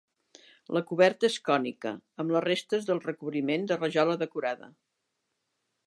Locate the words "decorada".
4.27-4.71